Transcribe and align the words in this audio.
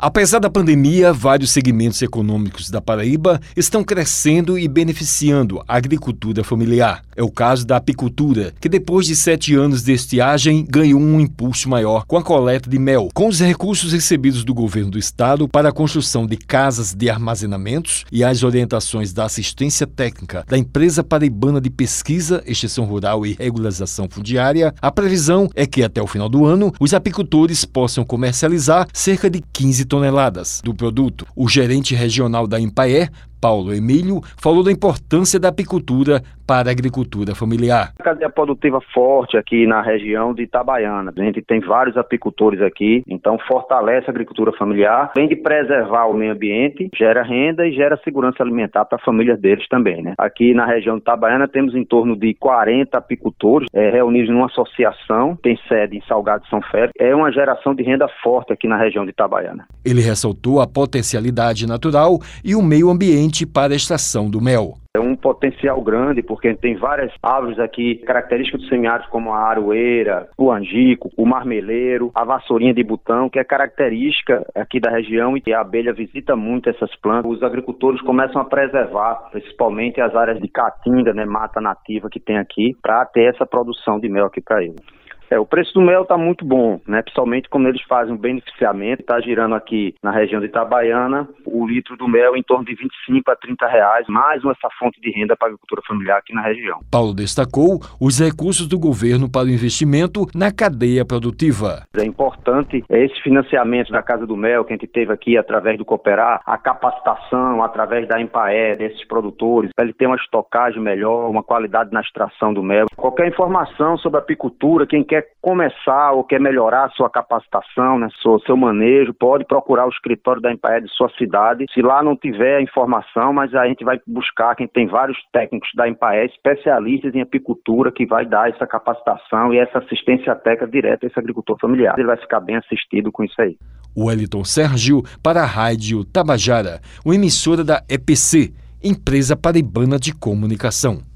Apesar 0.00 0.38
da 0.38 0.48
pandemia, 0.48 1.12
vários 1.12 1.50
segmentos 1.50 2.00
econômicos 2.00 2.70
da 2.70 2.80
Paraíba 2.80 3.40
estão 3.56 3.82
crescendo 3.82 4.56
e 4.56 4.68
beneficiando 4.68 5.60
a 5.66 5.76
agricultura 5.76 6.44
familiar. 6.44 7.02
É 7.16 7.22
o 7.22 7.28
caso 7.28 7.66
da 7.66 7.78
apicultura, 7.78 8.54
que 8.60 8.68
depois 8.68 9.06
de 9.06 9.16
sete 9.16 9.56
anos 9.56 9.82
de 9.82 9.92
estiagem 9.92 10.64
ganhou 10.70 11.00
um 11.00 11.18
impulso 11.18 11.68
maior 11.68 12.04
com 12.06 12.16
a 12.16 12.22
coleta 12.22 12.70
de 12.70 12.78
mel. 12.78 13.08
Com 13.12 13.26
os 13.26 13.40
recursos 13.40 13.92
recebidos 13.92 14.44
do 14.44 14.54
governo 14.54 14.92
do 14.92 15.00
estado 15.00 15.48
para 15.48 15.70
a 15.70 15.72
construção 15.72 16.28
de 16.28 16.36
casas 16.36 16.94
de 16.94 17.10
armazenamentos 17.10 18.04
e 18.12 18.22
as 18.22 18.44
orientações 18.44 19.12
da 19.12 19.24
assistência 19.24 19.84
técnica 19.84 20.44
da 20.46 20.56
empresa 20.56 21.02
paraibana 21.02 21.60
de 21.60 21.70
pesquisa, 21.70 22.40
extensão 22.46 22.84
rural 22.84 23.26
e 23.26 23.36
regularização 23.36 24.06
fundiária, 24.08 24.72
a 24.80 24.92
previsão 24.92 25.50
é 25.56 25.66
que 25.66 25.82
até 25.82 26.00
o 26.00 26.06
final 26.06 26.28
do 26.28 26.46
ano 26.46 26.72
os 26.78 26.94
apicultores 26.94 27.64
possam 27.64 28.04
comercializar 28.04 28.86
cerca 28.92 29.28
de 29.28 29.42
15 29.52 29.87
toneladas 29.88 30.60
do 30.62 30.74
produto. 30.74 31.26
O 31.34 31.48
gerente 31.48 31.94
regional 31.94 32.46
da 32.46 32.60
Empaer, 32.60 33.10
Paulo 33.40 33.72
Emílio, 33.72 34.20
falou 34.36 34.62
da 34.62 34.72
importância 34.72 35.38
da 35.38 35.48
apicultura 35.48 36.22
para 36.48 36.70
a 36.70 36.72
agricultura 36.72 37.34
familiar. 37.34 37.92
A 38.00 38.02
cadeia 38.02 38.30
produtiva 38.30 38.80
forte 38.94 39.36
aqui 39.36 39.66
na 39.66 39.82
região 39.82 40.32
de 40.32 40.44
Itabaiana. 40.44 41.12
A 41.14 41.22
gente 41.22 41.42
tem 41.42 41.60
vários 41.60 41.94
apicultores 41.98 42.62
aqui, 42.62 43.02
então 43.06 43.38
fortalece 43.46 44.06
a 44.06 44.10
agricultura 44.10 44.50
familiar, 44.52 45.12
além 45.14 45.28
de 45.28 45.36
preservar 45.36 46.06
o 46.06 46.14
meio 46.14 46.32
ambiente, 46.32 46.88
gera 46.96 47.22
renda 47.22 47.66
e 47.66 47.72
gera 47.72 48.00
segurança 48.02 48.42
alimentar 48.42 48.86
para 48.86 48.96
a 48.96 49.04
família 49.04 49.36
deles 49.36 49.68
também, 49.68 50.02
né? 50.02 50.14
Aqui 50.16 50.54
na 50.54 50.64
região 50.64 50.96
de 50.96 51.02
Itabaiana 51.02 51.46
temos 51.46 51.74
em 51.74 51.84
torno 51.84 52.16
de 52.16 52.32
40 52.32 52.96
apicultores 52.96 53.68
é, 53.74 53.90
reunidos 53.90 54.30
numa 54.30 54.46
associação, 54.46 55.36
tem 55.42 55.58
sede 55.68 55.98
em 55.98 56.02
Salgado 56.08 56.44
de 56.44 56.48
São 56.48 56.62
Félix. 56.62 56.92
É 56.98 57.14
uma 57.14 57.30
geração 57.30 57.74
de 57.74 57.82
renda 57.82 58.08
forte 58.22 58.54
aqui 58.54 58.66
na 58.66 58.78
região 58.78 59.04
de 59.04 59.10
Itabaiana. 59.10 59.66
Ele 59.84 60.00
ressaltou 60.00 60.62
a 60.62 60.66
potencialidade 60.66 61.66
natural 61.66 62.18
e 62.42 62.54
o 62.54 62.62
meio 62.62 62.88
ambiente 62.88 63.27
para 63.46 63.72
a 63.72 63.76
extração 63.76 64.30
do 64.30 64.40
mel. 64.40 64.74
É 64.96 65.00
um 65.00 65.14
potencial 65.14 65.80
grande, 65.80 66.22
porque 66.22 66.54
tem 66.54 66.74
várias 66.74 67.12
árvores 67.22 67.58
aqui 67.58 67.96
características 67.96 68.62
do 68.62 68.68
semiárido, 68.68 69.08
como 69.10 69.32
a 69.32 69.48
aroeira, 69.48 70.28
o 70.36 70.50
angico, 70.50 71.10
o 71.16 71.24
marmeleiro, 71.24 72.10
a 72.14 72.24
vassourinha 72.24 72.74
de 72.74 72.82
botão, 72.82 73.28
que 73.28 73.38
é 73.38 73.44
característica 73.44 74.44
aqui 74.54 74.80
da 74.80 74.90
região 74.90 75.36
e 75.36 75.52
a 75.52 75.60
abelha 75.60 75.92
visita 75.92 76.34
muito 76.34 76.68
essas 76.68 76.94
plantas. 76.96 77.30
Os 77.30 77.42
agricultores 77.42 78.00
começam 78.00 78.40
a 78.40 78.44
preservar, 78.44 79.28
principalmente 79.30 80.00
as 80.00 80.14
áreas 80.16 80.40
de 80.40 80.48
caatinga, 80.48 81.12
né, 81.12 81.24
mata 81.24 81.60
nativa 81.60 82.08
que 82.10 82.18
tem 82.18 82.38
aqui, 82.38 82.74
para 82.82 83.04
ter 83.06 83.32
essa 83.32 83.46
produção 83.46 84.00
de 84.00 84.08
mel 84.08 84.26
aqui 84.26 84.40
para 84.40 84.64
eles. 84.64 84.97
É, 85.30 85.38
o 85.38 85.46
preço 85.46 85.74
do 85.74 85.80
mel 85.80 86.02
está 86.02 86.16
muito 86.16 86.44
bom, 86.44 86.80
né? 86.86 87.02
Principalmente 87.02 87.48
quando 87.48 87.68
eles 87.68 87.82
fazem 87.82 88.14
um 88.14 88.16
beneficiamento, 88.16 89.02
está 89.02 89.20
girando 89.20 89.54
aqui 89.54 89.94
na 90.02 90.10
região 90.10 90.40
de 90.40 90.46
Itabaiana 90.46 91.28
o 91.44 91.66
litro 91.66 91.96
do 91.96 92.08
mel 92.08 92.36
em 92.36 92.42
torno 92.42 92.64
de 92.64 92.74
25 92.74 93.30
a 93.30 93.36
30 93.36 93.66
reais, 93.66 94.06
mais 94.08 94.42
uma 94.42 94.52
essa 94.52 94.68
fonte 94.78 95.00
de 95.00 95.10
renda 95.10 95.36
para 95.36 95.48
a 95.48 95.50
agricultura 95.50 95.82
familiar 95.86 96.18
aqui 96.18 96.34
na 96.34 96.42
região. 96.42 96.80
Paulo 96.90 97.14
destacou 97.14 97.80
os 98.00 98.18
recursos 98.18 98.66
do 98.66 98.78
governo 98.78 99.30
para 99.30 99.46
o 99.46 99.50
investimento 99.50 100.26
na 100.34 100.52
cadeia 100.52 101.04
produtiva. 101.04 101.82
É 101.96 102.04
importante 102.04 102.84
esse 102.88 103.20
financiamento 103.22 103.92
da 103.92 104.02
Casa 104.02 104.26
do 104.26 104.36
Mel 104.36 104.64
que 104.64 104.72
a 104.72 104.76
gente 104.76 104.86
teve 104.86 105.12
aqui 105.12 105.36
através 105.36 105.76
do 105.78 105.84
Cooperar, 105.84 106.40
a 106.46 106.56
capacitação 106.56 107.62
através 107.62 108.08
da 108.08 108.20
Empaé 108.20 108.76
desses 108.76 109.06
produtores, 109.06 109.70
para 109.74 109.84
ele 109.84 109.94
ter 109.94 110.06
uma 110.06 110.16
estocagem 110.16 110.80
melhor, 110.80 111.28
uma 111.28 111.42
qualidade 111.42 111.92
na 111.92 112.00
extração 112.00 112.52
do 112.52 112.62
mel. 112.62 112.86
Qualquer 112.96 113.28
informação 113.28 113.96
sobre 113.98 114.18
a 114.18 114.22
apicultura, 114.22 114.86
quem 114.86 115.04
quer 115.04 115.17
quer 115.18 115.26
começar 115.40 116.12
ou 116.12 116.24
quer 116.24 116.40
melhorar 116.40 116.84
a 116.84 116.90
sua 116.90 117.10
capacitação, 117.10 117.98
né, 117.98 118.08
seu, 118.22 118.38
seu 118.40 118.56
manejo, 118.56 119.12
pode 119.12 119.44
procurar 119.44 119.86
o 119.86 119.90
escritório 119.90 120.40
da 120.40 120.52
Empaé 120.52 120.80
de 120.80 120.88
sua 120.94 121.10
cidade. 121.16 121.66
Se 121.72 121.82
lá 121.82 122.02
não 122.02 122.16
tiver 122.16 122.60
informação, 122.60 123.32
mas 123.32 123.54
a 123.54 123.66
gente 123.66 123.84
vai 123.84 124.00
buscar 124.06 124.54
quem 124.54 124.68
tem 124.68 124.86
vários 124.86 125.18
técnicos 125.32 125.68
da 125.74 125.88
Empaé, 125.88 126.26
especialistas 126.26 127.14
em 127.14 127.20
apicultura, 127.20 127.90
que 127.90 128.06
vai 128.06 128.24
dar 128.24 128.50
essa 128.50 128.66
capacitação 128.66 129.52
e 129.52 129.58
essa 129.58 129.78
assistência 129.78 130.34
técnica 130.34 130.66
direta 130.66 131.06
a 131.06 131.08
esse 131.08 131.18
agricultor 131.18 131.58
familiar. 131.60 131.94
Ele 131.98 132.06
vai 132.06 132.16
ficar 132.16 132.40
bem 132.40 132.56
assistido 132.56 133.10
com 133.10 133.24
isso 133.24 133.40
aí. 133.40 133.56
Wellington 133.96 134.44
Sérgio 134.44 135.02
para 135.22 135.42
a 135.42 135.46
Rádio 135.46 136.04
Tabajara, 136.04 136.80
uma 137.04 137.14
emissora 137.14 137.64
da 137.64 137.82
EPC, 137.88 138.52
Empresa 138.82 139.36
Paraibana 139.36 139.98
de 139.98 140.14
Comunicação. 140.14 141.07